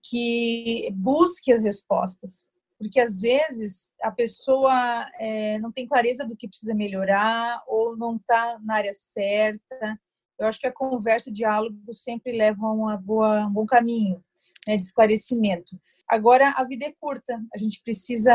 que 0.02 0.88
busque 0.92 1.52
as 1.52 1.64
respostas, 1.64 2.50
porque 2.84 3.00
às 3.00 3.18
vezes 3.18 3.90
a 4.02 4.10
pessoa 4.10 5.08
é, 5.18 5.58
não 5.58 5.72
tem 5.72 5.86
clareza 5.86 6.22
do 6.26 6.36
que 6.36 6.46
precisa 6.46 6.74
melhorar 6.74 7.62
ou 7.66 7.96
não 7.96 8.16
está 8.16 8.58
na 8.62 8.74
área 8.74 8.92
certa. 8.92 9.98
Eu 10.38 10.46
acho 10.46 10.60
que 10.60 10.66
a 10.66 10.72
conversa, 10.72 11.30
o 11.30 11.32
diálogo 11.32 11.94
sempre 11.94 12.36
leva 12.36 12.66
a 12.66 12.70
um 12.70 13.50
bom 13.50 13.64
caminho 13.64 14.22
né, 14.68 14.76
de 14.76 14.84
esclarecimento. 14.84 15.80
Agora, 16.06 16.50
a 16.50 16.64
vida 16.64 16.84
é 16.84 16.92
curta, 17.00 17.42
a 17.54 17.56
gente 17.56 17.80
precisa, 17.82 18.34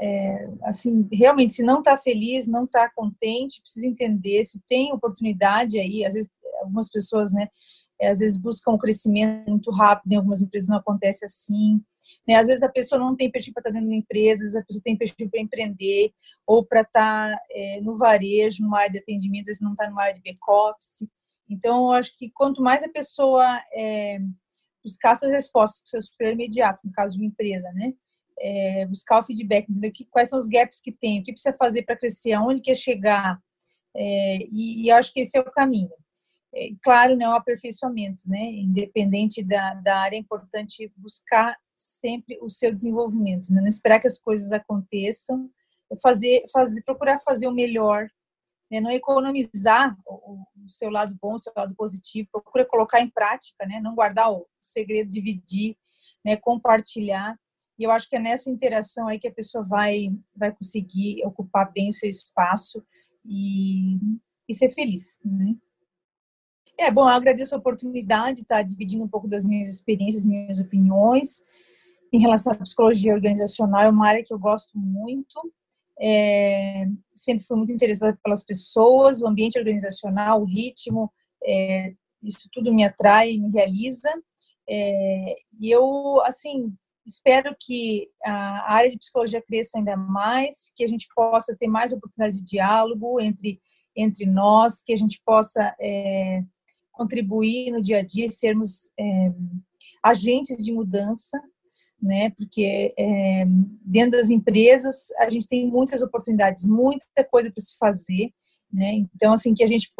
é, 0.00 0.48
assim, 0.62 1.06
realmente, 1.12 1.52
se 1.52 1.62
não 1.62 1.80
está 1.80 1.98
feliz, 1.98 2.46
não 2.46 2.64
está 2.64 2.90
contente, 2.90 3.60
precisa 3.60 3.86
entender 3.86 4.46
se 4.46 4.62
tem 4.66 4.94
oportunidade 4.94 5.78
aí, 5.78 6.06
às 6.06 6.14
vezes 6.14 6.30
algumas 6.62 6.90
pessoas, 6.90 7.34
né, 7.34 7.50
às 8.06 8.20
vezes 8.20 8.36
buscam 8.36 8.72
um 8.72 8.78
crescimento 8.78 9.48
muito 9.48 9.70
rápido, 9.70 10.12
em 10.12 10.16
algumas 10.16 10.42
empresas 10.42 10.68
não 10.68 10.78
acontece 10.78 11.24
assim. 11.24 11.80
Né? 12.26 12.36
Às 12.36 12.46
vezes 12.46 12.62
a 12.62 12.68
pessoa 12.68 12.98
não 12.98 13.14
tem 13.14 13.30
perfil 13.30 13.52
para 13.52 13.60
estar 13.60 13.70
dentro 13.70 13.88
de 13.88 13.94
uma 13.94 14.00
empresa, 14.00 14.34
às 14.34 14.40
vezes 14.40 14.56
a 14.56 14.64
pessoa 14.64 14.82
tem 14.82 14.96
perfil 14.96 15.28
para 15.30 15.40
empreender, 15.40 16.12
ou 16.46 16.64
para 16.64 16.80
estar 16.80 17.38
é, 17.50 17.80
no 17.82 17.96
varejo, 17.96 18.62
numa 18.62 18.78
área 18.78 18.92
de 18.92 18.98
atendimento, 18.98 19.42
às 19.42 19.46
vezes 19.46 19.60
não 19.60 19.72
está 19.72 19.88
numa 19.88 20.02
área 20.02 20.14
de 20.14 20.22
back-office. 20.22 21.06
Então, 21.48 21.86
eu 21.86 21.92
acho 21.92 22.16
que 22.16 22.30
quanto 22.30 22.62
mais 22.62 22.82
a 22.84 22.88
pessoa 22.88 23.60
é, 23.74 24.18
buscar 24.84 25.14
suas 25.14 25.32
respostas 25.32 25.80
para 25.80 25.86
o 25.86 25.90
seu 25.90 26.02
superior 26.02 26.48
no 26.84 26.92
caso 26.92 27.14
de 27.14 27.22
uma 27.22 27.28
empresa, 27.28 27.70
né? 27.72 27.92
É, 28.42 28.86
buscar 28.86 29.20
o 29.20 29.24
feedback, 29.24 29.66
que, 29.92 30.06
quais 30.06 30.30
são 30.30 30.38
os 30.38 30.48
gaps 30.48 30.80
que 30.80 30.92
tem, 30.92 31.20
o 31.20 31.22
que 31.22 31.32
precisa 31.32 31.54
fazer 31.58 31.82
para 31.82 31.96
crescer, 31.96 32.32
aonde 32.32 32.62
quer 32.62 32.74
chegar. 32.74 33.38
É, 33.94 34.38
e, 34.50 34.84
e 34.84 34.90
acho 34.90 35.12
que 35.12 35.20
esse 35.20 35.36
é 35.36 35.40
o 35.40 35.50
caminho. 35.50 35.90
É, 36.52 36.70
claro, 36.82 37.16
né, 37.16 37.28
o 37.28 37.32
aperfeiçoamento, 37.32 38.28
né, 38.28 38.42
independente 38.42 39.42
da, 39.42 39.74
da 39.74 39.98
área, 40.00 40.16
é 40.16 40.18
importante 40.18 40.92
buscar 40.96 41.56
sempre 41.76 42.38
o 42.42 42.50
seu 42.50 42.74
desenvolvimento, 42.74 43.52
né, 43.52 43.60
não 43.60 43.68
esperar 43.68 44.00
que 44.00 44.06
as 44.06 44.18
coisas 44.18 44.52
aconteçam, 44.52 45.48
é 45.90 45.96
fazer, 45.96 46.44
fazer, 46.52 46.82
procurar 46.82 47.20
fazer 47.20 47.46
o 47.46 47.52
melhor, 47.52 48.08
né, 48.70 48.80
não 48.80 48.90
economizar 48.90 49.96
o, 50.04 50.42
o, 50.64 50.68
seu 50.68 50.90
lado 50.90 51.16
bom, 51.20 51.34
o 51.34 51.38
seu 51.38 51.52
lado 51.56 51.74
positivo, 51.76 52.28
procura 52.32 52.64
colocar 52.64 53.00
em 53.00 53.08
prática, 53.08 53.64
né, 53.66 53.80
não 53.80 53.94
guardar 53.94 54.32
o 54.32 54.46
segredo, 54.60 55.08
dividir, 55.08 55.76
né, 56.24 56.36
compartilhar, 56.36 57.38
e 57.78 57.84
eu 57.84 57.90
acho 57.92 58.08
que 58.08 58.16
é 58.16 58.20
nessa 58.20 58.50
interação 58.50 59.08
aí 59.08 59.18
que 59.18 59.28
a 59.28 59.32
pessoa 59.32 59.64
vai, 59.64 60.08
vai 60.36 60.52
conseguir 60.52 61.24
ocupar 61.24 61.72
bem 61.72 61.88
o 61.88 61.92
seu 61.92 62.10
espaço 62.10 62.84
e, 63.24 63.98
e 64.48 64.52
ser 64.52 64.74
feliz, 64.74 65.18
né. 65.24 65.56
É, 66.80 66.90
bom, 66.90 67.02
eu 67.02 67.08
agradeço 67.08 67.54
a 67.54 67.58
oportunidade 67.58 68.36
de 68.36 68.42
estar 68.42 68.62
dividindo 68.62 69.04
um 69.04 69.08
pouco 69.08 69.28
das 69.28 69.44
minhas 69.44 69.68
experiências, 69.68 70.24
minhas 70.24 70.58
opiniões 70.58 71.42
em 72.10 72.18
relação 72.18 72.54
à 72.54 72.56
psicologia 72.56 73.12
organizacional. 73.12 73.82
É 73.82 73.90
uma 73.90 74.08
área 74.08 74.24
que 74.24 74.32
eu 74.32 74.38
gosto 74.38 74.78
muito. 74.78 75.52
É, 76.00 76.86
sempre 77.14 77.44
fui 77.44 77.58
muito 77.58 77.70
interessada 77.70 78.18
pelas 78.24 78.42
pessoas, 78.44 79.20
o 79.20 79.26
ambiente 79.26 79.58
organizacional, 79.58 80.40
o 80.40 80.46
ritmo, 80.46 81.12
é, 81.44 81.92
isso 82.22 82.48
tudo 82.50 82.72
me 82.72 82.82
atrai, 82.82 83.36
me 83.36 83.52
realiza. 83.52 84.10
É, 84.66 85.36
e 85.60 85.70
eu, 85.70 86.22
assim, 86.22 86.74
espero 87.06 87.54
que 87.60 88.08
a 88.24 88.72
área 88.72 88.88
de 88.88 88.98
psicologia 88.98 89.42
cresça 89.42 89.76
ainda 89.76 89.98
mais, 89.98 90.72
que 90.74 90.82
a 90.82 90.88
gente 90.88 91.06
possa 91.14 91.54
ter 91.54 91.68
mais 91.68 91.92
oportunidades 91.92 92.38
de 92.38 92.44
diálogo 92.46 93.20
entre, 93.20 93.60
entre 93.94 94.24
nós, 94.24 94.82
que 94.82 94.94
a 94.94 94.96
gente 94.96 95.20
possa 95.26 95.76
é, 95.78 96.42
contribuir 97.00 97.70
no 97.70 97.80
dia 97.80 98.00
a 98.00 98.02
dia, 98.02 98.30
sermos 98.30 98.90
é, 98.98 99.32
agentes 100.02 100.62
de 100.62 100.70
mudança, 100.70 101.40
né? 102.00 102.28
Porque 102.30 102.92
é, 102.98 103.44
dentro 103.82 104.18
das 104.18 104.28
empresas 104.28 105.06
a 105.18 105.30
gente 105.30 105.48
tem 105.48 105.66
muitas 105.66 106.02
oportunidades, 106.02 106.66
muita 106.66 107.24
coisa 107.30 107.50
para 107.50 107.64
se 107.64 107.74
fazer, 107.78 108.30
né? 108.70 109.06
Então 109.14 109.32
assim 109.32 109.54
que 109.54 109.64
a 109.64 109.66
gente 109.66 109.90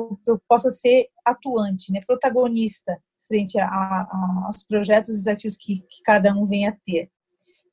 possa 0.46 0.70
ser 0.70 1.08
atuante, 1.24 1.90
né? 1.90 2.00
Protagonista 2.06 3.00
frente 3.26 3.58
a, 3.58 3.66
a, 3.66 4.42
aos 4.46 4.62
projetos, 4.62 5.08
os 5.08 5.18
desafios 5.18 5.56
que, 5.56 5.80
que 5.80 6.02
cada 6.04 6.34
um 6.34 6.44
vem 6.44 6.66
a 6.66 6.76
ter, 6.84 7.08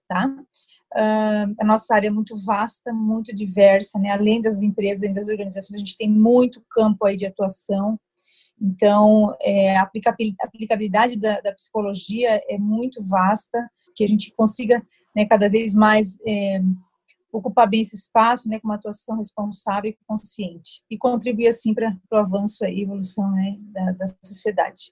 tá? 0.08 0.26
Uh, 0.96 1.54
a 1.60 1.66
nossa 1.66 1.94
área 1.94 2.08
é 2.08 2.12
muito 2.12 2.34
vasta, 2.46 2.94
muito 2.94 3.36
diversa, 3.36 4.00
né? 4.00 4.12
Além 4.12 4.42
das 4.42 4.62
empresas, 4.62 5.04
além 5.04 5.14
das 5.14 5.28
organizações, 5.28 5.76
a 5.76 5.80
gente 5.80 5.98
tem 5.98 6.10
muito 6.10 6.64
campo 6.70 7.06
aí 7.06 7.18
de 7.18 7.26
atuação. 7.26 8.00
Então, 8.60 9.36
é, 9.42 9.78
a 9.78 9.84
aplicabilidade 9.84 11.18
da, 11.18 11.40
da, 11.42 11.54
psicologia 11.54 12.42
é 12.48 12.58
muito 12.58 13.04
vasta, 13.04 13.70
que 13.96 14.04
a 14.04 14.08
gente 14.08 14.34
consiga 14.36 14.82
né, 15.16 15.26
cada 15.26 15.48
vez 15.48 15.74
mais 15.74 16.20
é, 16.26 16.62
ocupar 17.32 17.70
bem 17.70 17.82
esse 17.82 17.96
espaço, 17.96 18.50
né, 18.50 18.60
com 18.60 18.68
uma 18.68 18.76
atuação 18.76 19.18
responsável 19.18 19.92
e 19.92 19.98
consciente, 20.08 20.84
e 20.90 20.98
contribuir 20.98 21.48
assim 21.48 21.74
para 21.74 21.96
o 22.12 22.16
avanço 22.16 22.66
e 22.66 22.82
evolução 22.82 23.30
né, 23.32 23.58
da, 23.60 23.92
da 23.92 24.08
sociedade. 24.24 24.92